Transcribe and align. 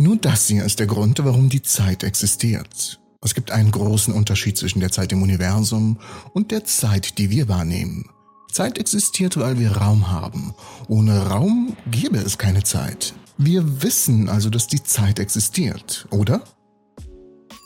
Nur 0.00 0.16
das 0.16 0.46
hier 0.46 0.64
ist 0.64 0.78
der 0.78 0.86
Grund, 0.86 1.22
warum 1.22 1.50
die 1.50 1.60
Zeit 1.60 2.04
existiert. 2.04 2.98
Es 3.20 3.34
gibt 3.34 3.50
einen 3.50 3.70
großen 3.70 4.14
Unterschied 4.14 4.56
zwischen 4.56 4.80
der 4.80 4.90
Zeit 4.90 5.12
im 5.12 5.22
Universum 5.22 5.98
und 6.32 6.52
der 6.52 6.64
Zeit, 6.64 7.18
die 7.18 7.28
wir 7.28 7.48
wahrnehmen. 7.48 8.08
Zeit 8.50 8.78
existiert, 8.78 9.36
weil 9.36 9.58
wir 9.58 9.72
Raum 9.72 10.10
haben. 10.10 10.54
Ohne 10.88 11.26
Raum 11.26 11.76
gäbe 11.90 12.16
es 12.16 12.38
keine 12.38 12.62
Zeit. 12.62 13.12
Wir 13.36 13.82
wissen 13.82 14.30
also, 14.30 14.48
dass 14.48 14.68
die 14.68 14.82
Zeit 14.82 15.18
existiert, 15.18 16.08
oder? 16.08 16.44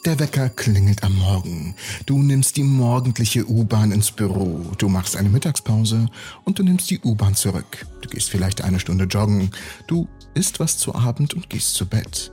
Der 0.05 0.21
Wecker 0.21 0.51
klingelt 0.51 1.03
am 1.03 1.17
Morgen. 1.17 1.75
Du 2.05 2.23
nimmst 2.23 2.59
die 2.59 2.63
morgendliche 2.63 3.49
U-Bahn 3.49 3.91
ins 3.91 4.11
Büro. 4.11 4.61
Du 4.77 4.91
machst 4.91 5.17
eine 5.17 5.31
Mittagspause 5.31 6.11
und 6.45 6.59
du 6.59 6.63
nimmst 6.63 6.91
die 6.91 7.01
U-Bahn 7.01 7.35
zurück. 7.35 7.87
Du 8.03 8.11
gehst 8.11 8.29
vielleicht 8.29 8.63
eine 8.63 8.79
Stunde 8.79 9.05
joggen. 9.05 9.51
Du 9.87 10.07
isst 10.35 10.61
was 10.61 10.77
zu 10.77 10.95
Abend 10.95 11.33
und 11.33 11.49
gehst 11.49 11.75
zu 11.75 11.87
Bett. 11.87 12.33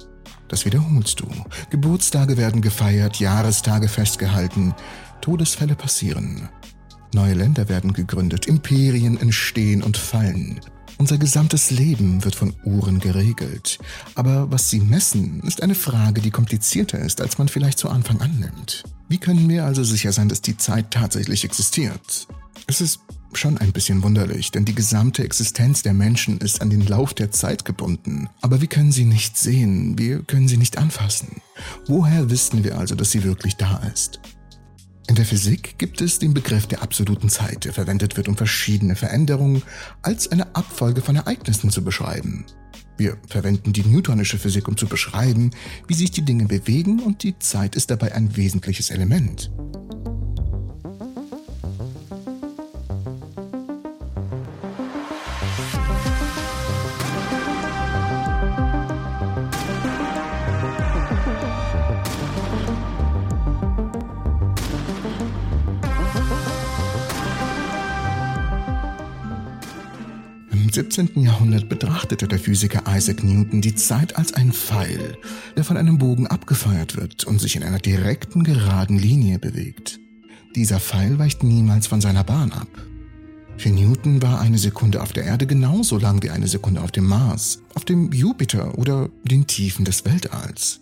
Das 0.50 0.66
wiederholst 0.66 1.22
du. 1.22 1.28
Geburtstage 1.70 2.36
werden 2.36 2.62
gefeiert, 2.62 3.22
Jahrestage 3.22 3.88
festgehalten, 3.88 4.74
Todesfälle 5.22 5.76
passieren. 5.76 6.50
Neue 7.14 7.36
Länder 7.36 7.70
werden 7.70 7.94
gegründet, 7.94 8.48
Imperien 8.48 9.18
entstehen 9.18 9.82
und 9.82 9.96
fallen. 9.96 10.60
Unser 11.02 11.18
gesamtes 11.18 11.72
Leben 11.72 12.24
wird 12.24 12.36
von 12.36 12.54
Uhren 12.64 13.00
geregelt. 13.00 13.80
Aber 14.14 14.52
was 14.52 14.70
sie 14.70 14.80
messen, 14.80 15.42
ist 15.42 15.64
eine 15.64 15.74
Frage, 15.74 16.22
die 16.22 16.30
komplizierter 16.30 17.00
ist, 17.00 17.22
als 17.22 17.40
man 17.40 17.48
vielleicht 17.48 17.80
zu 17.80 17.90
Anfang 17.90 18.22
annimmt. 18.22 18.84
Wie 19.10 19.18
können 19.18 19.50
wir 19.50 19.66
also 19.66 19.84
sicher 19.84 20.12
sein, 20.12 20.30
dass 20.30 20.44
die 20.44 20.58
Zeit 20.58 20.92
tatsächlich 20.92 21.44
existiert? 21.44 22.28
Es 22.68 22.82
ist 22.82 23.00
schon 23.34 23.58
ein 23.58 23.72
bisschen 23.72 24.04
wunderlich, 24.04 24.52
denn 24.52 24.64
die 24.64 24.76
gesamte 24.76 25.24
Existenz 25.24 25.82
der 25.82 25.94
Menschen 25.94 26.38
ist 26.38 26.62
an 26.62 26.70
den 26.70 26.86
Lauf 26.86 27.16
der 27.16 27.32
Zeit 27.32 27.66
gebunden. 27.66 28.30
Aber 28.42 28.62
wir 28.62 28.68
können 28.68 28.92
sie 28.92 29.06
nicht 29.06 29.40
sehen, 29.40 29.98
wir 29.98 30.22
können 30.22 30.48
sie 30.48 30.58
nicht 30.58 30.78
anfassen. 30.78 31.42
Woher 31.88 32.30
wissen 32.30 32.64
wir 32.64 32.78
also, 32.78 32.94
dass 32.94 33.10
sie 33.10 33.24
wirklich 33.24 33.56
da 33.56 33.78
ist? 33.92 34.20
In 35.12 35.16
der 35.16 35.26
Physik 35.26 35.78
gibt 35.78 36.00
es 36.00 36.20
den 36.20 36.34
Begriff 36.34 36.68
der 36.68 36.82
absoluten 36.82 37.28
Zeit, 37.28 37.66
der 37.66 37.74
verwendet 37.74 38.16
wird, 38.16 38.30
um 38.30 38.38
verschiedene 38.38 38.96
Veränderungen 38.96 39.62
als 40.04 40.32
eine 40.32 40.56
Abfolge 40.56 41.02
von 41.02 41.18
Ereignissen 41.18 41.70
zu 41.70 41.84
beschreiben. 41.84 42.46
Wir 42.96 43.18
verwenden 43.28 43.74
die 43.74 43.84
newtonische 43.84 44.38
Physik, 44.38 44.70
um 44.70 44.78
zu 44.78 44.88
beschreiben, 44.88 45.52
wie 45.86 45.96
sich 45.96 46.12
die 46.12 46.22
Dinge 46.22 46.46
bewegen 46.46 47.02
und 47.02 47.24
die 47.24 47.38
Zeit 47.40 47.76
ist 47.76 47.92
dabei 47.92 48.16
ein 48.16 48.38
wesentliches 48.38 48.90
Element. 48.90 49.52
17. 70.82 71.22
Jahrhundert 71.22 71.70
betrachtete 71.70 72.28
der 72.28 72.40
Physiker 72.40 72.82
Isaac 72.88 73.24
Newton 73.24 73.62
die 73.62 73.76
Zeit 73.76 74.16
als 74.16 74.34
einen 74.34 74.52
Pfeil, 74.52 75.16
der 75.56 75.64
von 75.64 75.78
einem 75.78 76.00
Bogen 76.00 76.26
abgefeuert 76.26 76.98
wird 76.98 77.24
und 77.26 77.40
sich 77.40 77.56
in 77.56 77.62
einer 77.62 77.78
direkten, 77.78 78.44
geraden 78.44 78.98
Linie 78.98 79.38
bewegt. 79.38 80.00
Dieser 80.56 80.80
Pfeil 80.80 81.20
weicht 81.20 81.44
niemals 81.44 81.86
von 81.86 82.02
seiner 82.02 82.24
Bahn 82.24 82.52
ab. 82.52 82.68
Für 83.58 83.70
Newton 83.70 84.24
war 84.24 84.42
eine 84.42 84.58
Sekunde 84.58 85.04
auf 85.04 85.14
der 85.14 85.26
Erde 85.26 85.46
genauso 85.46 86.00
lang 86.00 86.24
wie 86.24 86.32
eine 86.32 86.48
Sekunde 86.48 86.82
auf 86.82 86.92
dem 86.92 87.06
Mars, 87.06 87.62
auf 87.76 87.86
dem 87.86 88.12
Jupiter 88.12 88.76
oder 88.80 89.12
den 89.24 89.46
Tiefen 89.46 89.86
des 89.86 90.04
Weltalls. 90.06 90.80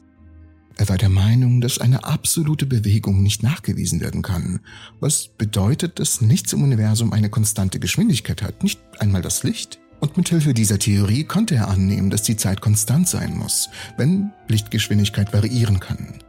Er 0.77 0.87
war 0.87 0.97
der 0.97 1.09
Meinung, 1.09 1.59
dass 1.59 1.79
eine 1.79 2.05
absolute 2.05 2.65
Bewegung 2.65 3.21
nicht 3.21 3.43
nachgewiesen 3.43 3.99
werden 3.99 4.21
kann, 4.21 4.61
was 5.01 5.27
bedeutet, 5.27 5.99
dass 5.99 6.21
nichts 6.21 6.53
im 6.53 6.63
Universum 6.63 7.11
eine 7.11 7.29
konstante 7.29 7.81
Geschwindigkeit 7.81 8.41
hat, 8.41 8.63
nicht 8.63 8.79
einmal 8.97 9.21
das 9.21 9.43
Licht. 9.43 9.77
Und 9.99 10.15
mithilfe 10.15 10.53
dieser 10.53 10.79
Theorie 10.79 11.23
konnte 11.23 11.55
er 11.55 11.67
annehmen, 11.67 12.09
dass 12.09 12.23
die 12.23 12.37
Zeit 12.37 12.61
konstant 12.61 13.07
sein 13.07 13.37
muss, 13.37 13.69
wenn 13.97 14.31
Lichtgeschwindigkeit 14.47 15.33
variieren 15.33 15.79
kann. 15.79 16.19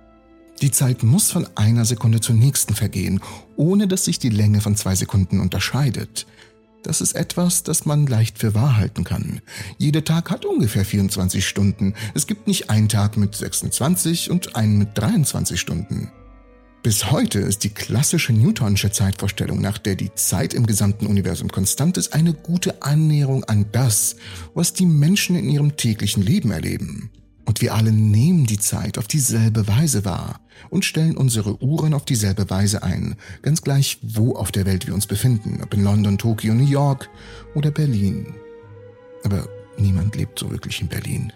Die 0.61 0.71
Zeit 0.71 1.03
muss 1.03 1.31
von 1.31 1.47
einer 1.55 1.85
Sekunde 1.85 2.21
zur 2.21 2.35
nächsten 2.35 2.75
vergehen, 2.75 3.21
ohne 3.57 3.89
dass 3.89 4.05
sich 4.05 4.19
die 4.19 4.29
Länge 4.29 4.61
von 4.61 4.77
zwei 4.77 4.95
Sekunden 4.95 5.41
unterscheidet. 5.41 6.27
Das 6.83 7.01
ist 7.01 7.15
etwas, 7.15 7.63
das 7.63 7.87
man 7.87 8.07
leicht 8.07 8.39
für 8.39 8.55
wahr 8.55 8.77
halten 8.77 9.05
kann. 9.05 9.41
Jeder 9.79 10.05
Tag 10.05 10.31
hat 10.31 10.45
ungefähr 10.45 10.85
24 10.85 11.47
Stunden. 11.47 11.95
Es 12.15 12.27
gibt 12.27 12.47
nicht 12.47 12.71
einen 12.71 12.89
Tag 12.89 13.17
mit 13.17 13.35
26 13.35 14.31
und 14.31 14.57
einen 14.57 14.79
mit 14.79 14.97
23 14.97 15.61
Stunden. 15.61 16.11
Bis 16.83 17.11
heute 17.11 17.41
ist 17.41 17.63
die 17.65 17.69
klassische 17.69 18.33
Newtonsche 18.33 18.91
Zeitvorstellung, 18.91 19.61
nach 19.61 19.77
der 19.77 19.97
die 19.97 20.15
Zeit 20.15 20.55
im 20.55 20.65
gesamten 20.65 21.07
Universum 21.07 21.51
konstant 21.51 21.99
ist, 21.99 22.15
eine 22.15 22.33
gute 22.33 22.81
Annäherung 22.81 23.45
an 23.45 23.67
das, 23.71 24.17
was 24.55 24.73
die 24.73 24.87
Menschen 24.87 25.37
in 25.37 25.51
ihrem 25.51 25.77
täglichen 25.77 26.23
Leben 26.23 26.51
erleben. 26.51 27.11
Und 27.45 27.61
wir 27.61 27.75
alle 27.75 27.93
nehmen 27.93 28.47
die 28.47 28.59
Zeit 28.59 28.97
auf 28.97 29.09
dieselbe 29.09 29.69
Weise 29.69 30.07
wahr 30.07 30.41
und 30.71 30.87
stellen 30.87 31.19
unsere 31.19 31.63
Uhren 31.63 31.93
auf 31.93 32.07
dieselbe 32.07 32.49
Weise 32.49 32.83
ein, 32.83 33.17
ganz 33.43 33.61
gleich 33.61 33.99
wo 34.01 34.35
auf 34.37 34.51
der 34.51 34.65
Welt 34.65 34.87
wir 34.87 34.95
uns 34.95 35.07
befinden, 35.07 35.61
ob 35.63 35.75
in 35.75 35.85
London, 35.85 36.17
Tokio, 36.17 36.55
New 36.55 36.67
York 36.67 37.11
oder 37.55 37.71
Berlin. 37.71 38.35
Aber 39.25 39.47
niemand 39.77 40.17
lebt 40.17 40.39
so 40.39 40.51
wirklich 40.51 40.81
in 40.81 40.89
Berlin. 40.89 41.31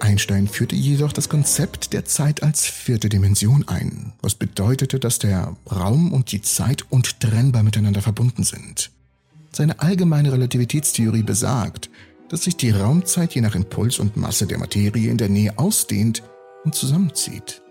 Einstein 0.00 0.48
führte 0.48 0.74
jedoch 0.74 1.12
das 1.12 1.28
Konzept 1.28 1.92
der 1.92 2.04
Zeit 2.04 2.42
als 2.42 2.66
vierte 2.66 3.08
Dimension 3.08 3.68
ein, 3.68 4.12
was 4.20 4.34
bedeutete, 4.34 4.98
dass 4.98 5.20
der 5.20 5.56
Raum 5.70 6.12
und 6.12 6.32
die 6.32 6.42
Zeit 6.42 6.84
untrennbar 6.90 7.62
miteinander 7.62 8.02
verbunden 8.02 8.42
sind. 8.42 8.90
Seine 9.52 9.78
allgemeine 9.80 10.32
Relativitätstheorie 10.32 11.22
besagt, 11.22 11.88
dass 12.30 12.44
sich 12.44 12.56
die 12.56 12.70
Raumzeit 12.70 13.34
je 13.34 13.42
nach 13.42 13.54
Impuls 13.54 13.98
und 13.98 14.16
Masse 14.16 14.46
der 14.46 14.58
Materie 14.58 15.10
in 15.10 15.18
der 15.18 15.28
Nähe 15.28 15.56
ausdehnt 15.58 16.22
und 16.64 16.74
zusammenzieht. 16.74 17.61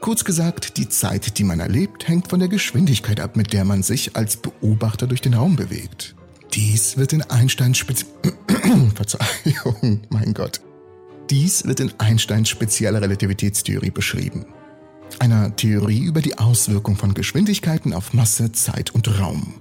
Kurz 0.00 0.24
gesagt, 0.24 0.76
die 0.76 0.88
Zeit, 0.88 1.38
die 1.38 1.44
man 1.44 1.60
erlebt, 1.60 2.08
hängt 2.08 2.28
von 2.28 2.38
der 2.38 2.48
Geschwindigkeit 2.48 3.20
ab, 3.20 3.36
mit 3.36 3.52
der 3.52 3.64
man 3.64 3.82
sich 3.82 4.16
als 4.16 4.36
Beobachter 4.36 5.06
durch 5.06 5.20
den 5.20 5.34
Raum 5.34 5.56
bewegt. 5.56 6.14
Dies 6.52 6.96
wird 6.96 7.12
in 7.12 7.22
Einsteins 7.22 7.78
Verzeihung, 8.94 10.02
mein 10.10 10.34
Gott. 10.34 10.60
Dies 11.30 11.64
wird 11.64 11.80
in 11.80 11.92
Einsteins 11.98 12.48
spezieller 12.48 13.00
Relativitätstheorie 13.00 13.90
beschrieben. 13.90 14.44
Einer 15.18 15.56
Theorie 15.56 16.04
über 16.04 16.20
die 16.20 16.38
Auswirkung 16.38 16.96
von 16.96 17.14
Geschwindigkeiten 17.14 17.92
auf 17.92 18.12
Masse, 18.12 18.52
Zeit 18.52 18.94
und 18.94 19.18
Raum. 19.18 19.54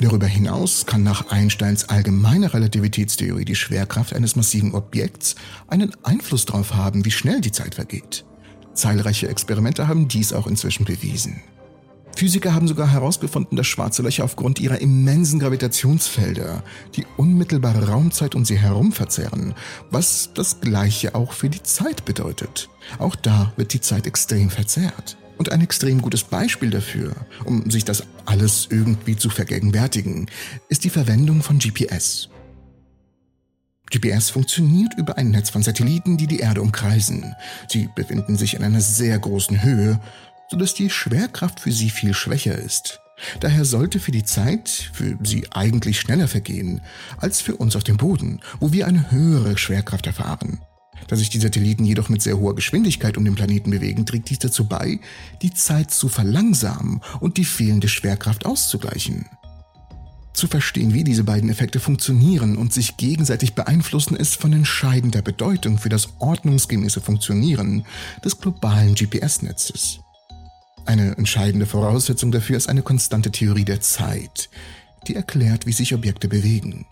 Darüber 0.00 0.26
hinaus 0.26 0.86
kann 0.86 1.02
nach 1.02 1.30
Einsteins 1.30 1.88
allgemeiner 1.88 2.54
Relativitätstheorie 2.54 3.44
die 3.44 3.56
Schwerkraft 3.56 4.14
eines 4.14 4.36
massiven 4.36 4.74
Objekts 4.74 5.34
einen 5.66 5.92
Einfluss 6.04 6.44
darauf 6.44 6.74
haben, 6.74 7.04
wie 7.04 7.10
schnell 7.10 7.40
die 7.40 7.52
Zeit 7.52 7.74
vergeht. 7.74 8.24
Zahlreiche 8.78 9.28
Experimente 9.28 9.88
haben 9.88 10.08
dies 10.08 10.32
auch 10.32 10.46
inzwischen 10.46 10.84
bewiesen. 10.84 11.42
Physiker 12.16 12.52
haben 12.52 12.66
sogar 12.66 12.90
herausgefunden, 12.90 13.56
dass 13.56 13.68
schwarze 13.68 14.02
Löcher 14.02 14.24
aufgrund 14.24 14.58
ihrer 14.58 14.80
immensen 14.80 15.38
Gravitationsfelder 15.38 16.64
die 16.96 17.06
unmittelbare 17.16 17.86
Raumzeit 17.88 18.34
um 18.34 18.44
sie 18.44 18.58
herum 18.58 18.90
verzerren, 18.90 19.54
was 19.90 20.30
das 20.34 20.60
gleiche 20.60 21.14
auch 21.14 21.32
für 21.32 21.48
die 21.48 21.62
Zeit 21.62 22.04
bedeutet. 22.04 22.68
Auch 22.98 23.14
da 23.14 23.52
wird 23.56 23.72
die 23.72 23.80
Zeit 23.80 24.06
extrem 24.06 24.50
verzerrt. 24.50 25.16
Und 25.36 25.52
ein 25.52 25.60
extrem 25.60 26.02
gutes 26.02 26.24
Beispiel 26.24 26.70
dafür, 26.70 27.14
um 27.44 27.70
sich 27.70 27.84
das 27.84 28.02
alles 28.24 28.66
irgendwie 28.68 29.16
zu 29.16 29.30
vergegenwärtigen, 29.30 30.28
ist 30.68 30.82
die 30.82 30.90
Verwendung 30.90 31.44
von 31.44 31.60
GPS. 31.60 32.28
GPS 33.90 34.30
funktioniert 34.30 34.94
über 34.94 35.16
ein 35.16 35.30
Netz 35.30 35.50
von 35.50 35.62
Satelliten, 35.62 36.16
die 36.16 36.26
die 36.26 36.40
Erde 36.40 36.62
umkreisen. 36.62 37.34
Sie 37.68 37.88
befinden 37.94 38.36
sich 38.36 38.54
in 38.54 38.62
einer 38.62 38.80
sehr 38.80 39.18
großen 39.18 39.62
Höhe, 39.62 40.00
sodass 40.50 40.74
die 40.74 40.90
Schwerkraft 40.90 41.60
für 41.60 41.72
sie 41.72 41.90
viel 41.90 42.14
schwächer 42.14 42.56
ist. 42.56 43.00
Daher 43.40 43.64
sollte 43.64 43.98
für 43.98 44.12
die 44.12 44.24
Zeit 44.24 44.90
für 44.92 45.18
sie 45.22 45.46
eigentlich 45.50 45.98
schneller 46.00 46.28
vergehen 46.28 46.80
als 47.18 47.40
für 47.40 47.56
uns 47.56 47.76
auf 47.76 47.84
dem 47.84 47.96
Boden, 47.96 48.40
wo 48.60 48.72
wir 48.72 48.86
eine 48.86 49.10
höhere 49.10 49.58
Schwerkraft 49.58 50.06
erfahren. 50.06 50.60
Da 51.06 51.16
sich 51.16 51.30
die 51.30 51.40
Satelliten 51.40 51.84
jedoch 51.84 52.08
mit 52.08 52.22
sehr 52.22 52.38
hoher 52.38 52.54
Geschwindigkeit 52.54 53.16
um 53.16 53.24
den 53.24 53.34
Planeten 53.34 53.70
bewegen, 53.70 54.04
trägt 54.04 54.30
dies 54.30 54.40
dazu 54.40 54.66
bei, 54.66 55.00
die 55.42 55.52
Zeit 55.52 55.90
zu 55.90 56.08
verlangsamen 56.08 57.00
und 57.20 57.36
die 57.36 57.44
fehlende 57.44 57.88
Schwerkraft 57.88 58.46
auszugleichen. 58.46 59.26
Zu 60.38 60.46
verstehen, 60.46 60.94
wie 60.94 61.02
diese 61.02 61.24
beiden 61.24 61.50
Effekte 61.50 61.80
funktionieren 61.80 62.56
und 62.56 62.72
sich 62.72 62.96
gegenseitig 62.96 63.56
beeinflussen, 63.56 64.14
ist 64.14 64.36
von 64.36 64.52
entscheidender 64.52 65.20
Bedeutung 65.20 65.78
für 65.78 65.88
das 65.88 66.10
ordnungsgemäße 66.20 67.00
Funktionieren 67.00 67.84
des 68.24 68.38
globalen 68.38 68.94
GPS-Netzes. 68.94 69.98
Eine 70.86 71.16
entscheidende 71.18 71.66
Voraussetzung 71.66 72.30
dafür 72.30 72.56
ist 72.56 72.68
eine 72.68 72.82
konstante 72.82 73.32
Theorie 73.32 73.64
der 73.64 73.80
Zeit, 73.80 74.48
die 75.08 75.16
erklärt, 75.16 75.66
wie 75.66 75.72
sich 75.72 75.92
Objekte 75.92 76.28
bewegen. 76.28 76.86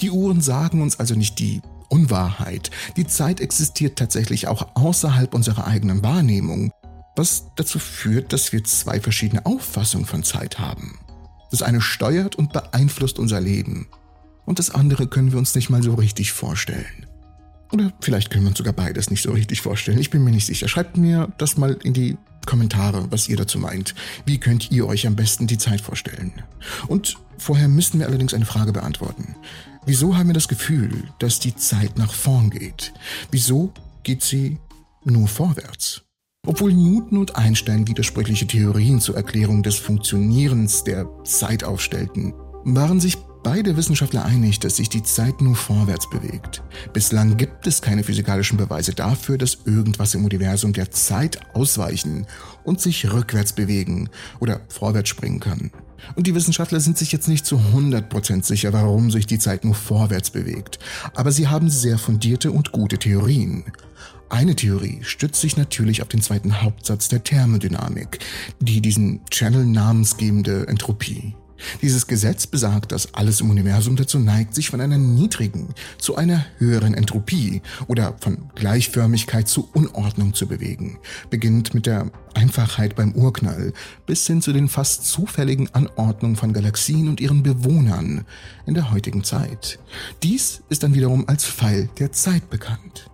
Die 0.00 0.10
Uhren 0.10 0.40
sagen 0.40 0.82
uns 0.82 0.98
also 0.98 1.14
nicht 1.14 1.38
die 1.38 1.62
Unwahrheit. 1.90 2.72
Die 2.96 3.06
Zeit 3.06 3.40
existiert 3.40 4.00
tatsächlich 4.00 4.48
auch 4.48 4.74
außerhalb 4.74 5.32
unserer 5.32 5.68
eigenen 5.68 6.02
Wahrnehmung, 6.02 6.72
was 7.14 7.44
dazu 7.54 7.78
führt, 7.78 8.32
dass 8.32 8.52
wir 8.52 8.64
zwei 8.64 8.98
verschiedene 8.98 9.46
Auffassungen 9.46 10.06
von 10.06 10.24
Zeit 10.24 10.58
haben. 10.58 10.98
Das 11.54 11.62
eine 11.62 11.80
steuert 11.80 12.34
und 12.34 12.52
beeinflusst 12.52 13.20
unser 13.20 13.40
Leben 13.40 13.86
und 14.44 14.58
das 14.58 14.70
andere 14.70 15.06
können 15.06 15.30
wir 15.30 15.38
uns 15.38 15.54
nicht 15.54 15.70
mal 15.70 15.84
so 15.84 15.94
richtig 15.94 16.32
vorstellen. 16.32 17.06
Oder 17.70 17.92
vielleicht 18.00 18.30
können 18.30 18.42
wir 18.42 18.48
uns 18.48 18.58
sogar 18.58 18.72
beides 18.72 19.08
nicht 19.08 19.22
so 19.22 19.30
richtig 19.30 19.60
vorstellen. 19.60 19.98
Ich 19.98 20.10
bin 20.10 20.24
mir 20.24 20.32
nicht 20.32 20.46
sicher. 20.46 20.66
Schreibt 20.66 20.96
mir 20.96 21.32
das 21.38 21.56
mal 21.56 21.76
in 21.84 21.92
die 21.92 22.16
Kommentare, 22.44 23.06
was 23.10 23.28
ihr 23.28 23.36
dazu 23.36 23.60
meint. 23.60 23.94
Wie 24.26 24.38
könnt 24.38 24.72
ihr 24.72 24.86
euch 24.88 25.06
am 25.06 25.14
besten 25.14 25.46
die 25.46 25.58
Zeit 25.58 25.80
vorstellen? 25.80 26.32
Und 26.88 27.16
vorher 27.38 27.68
müssten 27.68 28.00
wir 28.00 28.06
allerdings 28.08 28.34
eine 28.34 28.46
Frage 28.46 28.72
beantworten. 28.72 29.36
Wieso 29.86 30.16
haben 30.16 30.28
wir 30.28 30.34
das 30.34 30.48
Gefühl, 30.48 31.04
dass 31.20 31.38
die 31.38 31.54
Zeit 31.54 31.98
nach 31.98 32.12
vorn 32.12 32.50
geht? 32.50 32.92
Wieso 33.30 33.72
geht 34.02 34.22
sie 34.22 34.58
nur 35.04 35.28
vorwärts? 35.28 36.03
Obwohl 36.46 36.72
Newton 36.72 37.18
und 37.18 37.36
Einstein 37.36 37.88
widersprüchliche 37.88 38.46
Theorien 38.46 39.00
zur 39.00 39.16
Erklärung 39.16 39.62
des 39.62 39.76
Funktionierens 39.76 40.84
der 40.84 41.08
Zeit 41.24 41.64
aufstellten, 41.64 42.34
waren 42.64 43.00
sich 43.00 43.16
beide 43.42 43.76
Wissenschaftler 43.76 44.24
einig, 44.24 44.58
dass 44.58 44.76
sich 44.76 44.88
die 44.88 45.02
Zeit 45.02 45.40
nur 45.40 45.54
vorwärts 45.54 46.08
bewegt. 46.10 46.62
Bislang 46.92 47.36
gibt 47.36 47.66
es 47.66 47.80
keine 47.80 48.02
physikalischen 48.02 48.58
Beweise 48.58 48.92
dafür, 48.94 49.38
dass 49.38 49.58
irgendwas 49.64 50.14
im 50.14 50.24
Universum 50.24 50.72
der 50.72 50.90
Zeit 50.90 51.38
ausweichen 51.54 52.26
und 52.64 52.80
sich 52.80 53.12
rückwärts 53.12 53.52
bewegen 53.52 54.10
oder 54.40 54.60
vorwärts 54.68 55.10
springen 55.10 55.40
kann. 55.40 55.70
Und 56.16 56.26
die 56.26 56.34
Wissenschaftler 56.34 56.80
sind 56.80 56.98
sich 56.98 57.12
jetzt 57.12 57.28
nicht 57.28 57.46
zu 57.46 57.56
100% 57.56 58.44
sicher, 58.44 58.72
warum 58.72 59.10
sich 59.10 59.26
die 59.26 59.38
Zeit 59.38 59.64
nur 59.64 59.74
vorwärts 59.74 60.30
bewegt. 60.30 60.78
Aber 61.14 61.32
sie 61.32 61.48
haben 61.48 61.70
sehr 61.70 61.98
fundierte 61.98 62.50
und 62.52 62.72
gute 62.72 62.98
Theorien. 62.98 63.64
Eine 64.34 64.56
Theorie 64.56 64.98
stützt 65.02 65.40
sich 65.40 65.56
natürlich 65.56 66.02
auf 66.02 66.08
den 66.08 66.20
zweiten 66.20 66.60
Hauptsatz 66.60 67.06
der 67.06 67.22
Thermodynamik, 67.22 68.18
die 68.58 68.80
diesen 68.80 69.24
Channel 69.30 69.64
namensgebende 69.64 70.66
Entropie. 70.66 71.36
Dieses 71.82 72.08
Gesetz 72.08 72.48
besagt, 72.48 72.90
dass 72.90 73.14
alles 73.14 73.40
im 73.40 73.50
Universum 73.50 73.94
dazu 73.94 74.18
neigt, 74.18 74.56
sich 74.56 74.70
von 74.70 74.80
einer 74.80 74.98
niedrigen 74.98 75.68
zu 75.98 76.16
einer 76.16 76.44
höheren 76.58 76.94
Entropie 76.94 77.62
oder 77.86 78.16
von 78.18 78.50
Gleichförmigkeit 78.56 79.46
zu 79.46 79.68
Unordnung 79.72 80.34
zu 80.34 80.48
bewegen, 80.48 80.98
beginnt 81.30 81.72
mit 81.72 81.86
der 81.86 82.10
Einfachheit 82.34 82.96
beim 82.96 83.12
Urknall 83.12 83.72
bis 84.04 84.26
hin 84.26 84.42
zu 84.42 84.52
den 84.52 84.68
fast 84.68 85.04
zufälligen 85.04 85.72
Anordnungen 85.76 86.34
von 86.34 86.52
Galaxien 86.52 87.06
und 87.06 87.20
ihren 87.20 87.44
Bewohnern 87.44 88.24
in 88.66 88.74
der 88.74 88.90
heutigen 88.90 89.22
Zeit. 89.22 89.78
Dies 90.24 90.64
ist 90.70 90.82
dann 90.82 90.94
wiederum 90.94 91.28
als 91.28 91.44
Pfeil 91.44 91.88
der 92.00 92.10
Zeit 92.10 92.50
bekannt. 92.50 93.08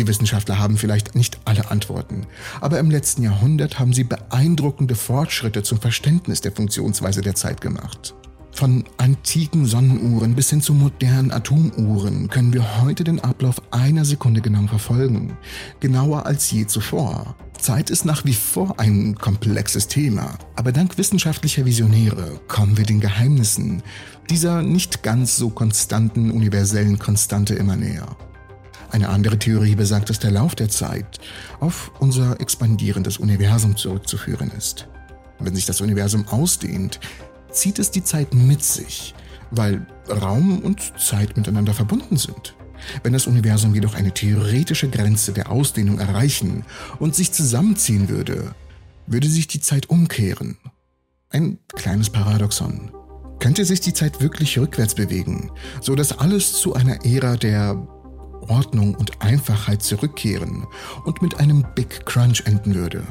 Die 0.00 0.06
Wissenschaftler 0.06 0.58
haben 0.58 0.78
vielleicht 0.78 1.14
nicht 1.14 1.38
alle 1.44 1.70
Antworten, 1.70 2.26
aber 2.62 2.78
im 2.78 2.90
letzten 2.90 3.22
Jahrhundert 3.22 3.78
haben 3.78 3.92
sie 3.92 4.04
beeindruckende 4.04 4.94
Fortschritte 4.94 5.62
zum 5.62 5.78
Verständnis 5.78 6.40
der 6.40 6.52
Funktionsweise 6.52 7.20
der 7.20 7.34
Zeit 7.34 7.60
gemacht. 7.60 8.14
Von 8.50 8.84
antiken 8.96 9.66
Sonnenuhren 9.66 10.34
bis 10.34 10.48
hin 10.48 10.62
zu 10.62 10.72
modernen 10.72 11.30
Atomuhren 11.30 12.30
können 12.30 12.54
wir 12.54 12.80
heute 12.80 13.04
den 13.04 13.20
Ablauf 13.20 13.60
einer 13.72 14.06
Sekunde 14.06 14.40
genau 14.40 14.66
verfolgen, 14.68 15.36
genauer 15.80 16.24
als 16.24 16.50
je 16.50 16.66
zuvor. 16.66 17.36
Zeit 17.58 17.90
ist 17.90 18.06
nach 18.06 18.24
wie 18.24 18.32
vor 18.32 18.80
ein 18.80 19.16
komplexes 19.16 19.86
Thema, 19.86 20.38
aber 20.56 20.72
dank 20.72 20.96
wissenschaftlicher 20.96 21.66
Visionäre 21.66 22.40
kommen 22.48 22.78
wir 22.78 22.86
den 22.86 23.00
Geheimnissen 23.00 23.82
dieser 24.30 24.62
nicht 24.62 25.02
ganz 25.02 25.36
so 25.36 25.50
konstanten 25.50 26.30
universellen 26.30 26.98
Konstante 26.98 27.54
immer 27.54 27.76
näher. 27.76 28.16
Eine 28.90 29.08
andere 29.08 29.38
Theorie 29.38 29.76
besagt, 29.76 30.10
dass 30.10 30.18
der 30.18 30.32
Lauf 30.32 30.54
der 30.54 30.68
Zeit 30.68 31.20
auf 31.60 31.92
unser 32.00 32.40
expandierendes 32.40 33.18
Universum 33.18 33.76
zurückzuführen 33.76 34.50
ist. 34.56 34.88
Wenn 35.38 35.54
sich 35.54 35.64
das 35.64 35.80
Universum 35.80 36.26
ausdehnt, 36.28 36.98
zieht 37.50 37.78
es 37.78 37.90
die 37.90 38.04
Zeit 38.04 38.34
mit 38.34 38.64
sich, 38.64 39.14
weil 39.50 39.86
Raum 40.08 40.58
und 40.58 40.92
Zeit 40.98 41.36
miteinander 41.36 41.72
verbunden 41.72 42.16
sind. 42.16 42.54
Wenn 43.02 43.12
das 43.12 43.26
Universum 43.26 43.74
jedoch 43.74 43.94
eine 43.94 44.12
theoretische 44.12 44.88
Grenze 44.88 45.32
der 45.32 45.50
Ausdehnung 45.50 45.98
erreichen 45.98 46.64
und 46.98 47.14
sich 47.14 47.32
zusammenziehen 47.32 48.08
würde, 48.08 48.54
würde 49.06 49.28
sich 49.28 49.46
die 49.48 49.60
Zeit 49.60 49.88
umkehren. 49.90 50.56
Ein 51.30 51.58
kleines 51.74 52.10
Paradoxon. 52.10 52.90
Könnte 53.38 53.64
sich 53.64 53.80
die 53.80 53.94
Zeit 53.94 54.20
wirklich 54.20 54.58
rückwärts 54.58 54.94
bewegen, 54.94 55.50
so 55.80 55.94
dass 55.94 56.18
alles 56.18 56.54
zu 56.54 56.74
einer 56.74 57.04
Ära 57.04 57.36
der 57.36 57.86
Ordnung 58.48 58.94
und 58.94 59.22
Einfachheit 59.22 59.82
zurückkehren 59.82 60.66
und 61.04 61.22
mit 61.22 61.38
einem 61.38 61.64
Big 61.74 62.06
Crunch 62.06 62.42
enden 62.46 62.74
würde? 62.74 63.04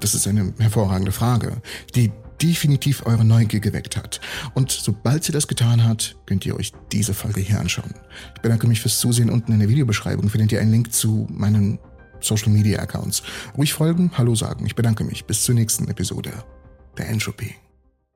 Das 0.00 0.14
ist 0.14 0.26
eine 0.26 0.52
hervorragende 0.58 1.12
Frage, 1.12 1.60
die 1.94 2.10
definitiv 2.42 3.04
eure 3.06 3.24
Neugier 3.24 3.60
geweckt 3.60 3.96
hat. 3.96 4.20
Und 4.54 4.70
sobald 4.70 5.24
sie 5.24 5.32
das 5.32 5.46
getan 5.46 5.84
hat, 5.84 6.16
könnt 6.26 6.46
ihr 6.46 6.56
euch 6.56 6.72
diese 6.92 7.14
Folge 7.14 7.40
hier 7.40 7.60
anschauen. 7.60 7.94
Ich 8.34 8.40
bedanke 8.40 8.66
mich 8.66 8.80
fürs 8.80 8.98
Zusehen. 8.98 9.30
Unten 9.30 9.52
in 9.52 9.60
der 9.60 9.68
Videobeschreibung 9.68 10.30
findet 10.30 10.52
ihr 10.52 10.60
einen 10.60 10.72
Link 10.72 10.92
zu 10.92 11.26
meinen 11.30 11.78
Social 12.20 12.50
Media 12.50 12.80
Accounts. 12.80 13.22
Ruhig 13.56 13.72
folgen, 13.72 14.12
Hallo 14.16 14.34
sagen. 14.34 14.66
Ich 14.66 14.74
bedanke 14.74 15.04
mich. 15.04 15.24
Bis 15.24 15.42
zur 15.44 15.54
nächsten 15.54 15.88
Episode 15.88 16.32
der 16.96 17.08
Entropy. 17.08 17.54